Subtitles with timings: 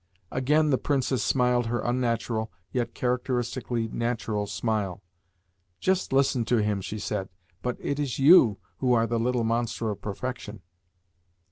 [0.31, 5.03] Again the Princess smiled her unnatural, yet characteristically natural, smile.
[5.79, 7.29] "Just listen to him!" she said.
[7.61, 10.63] "But it is YOU who are the little monster of perfection."